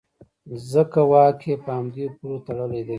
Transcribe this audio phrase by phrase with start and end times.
[0.71, 2.89] ځکه واک یې په همدې پولو تړلی دی.